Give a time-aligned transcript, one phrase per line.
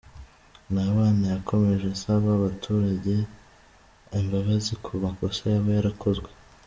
[0.73, 3.13] Ntabana yakomeje asaba abaturage
[4.19, 6.29] imbabazi ku makosa yaba yarakozwe.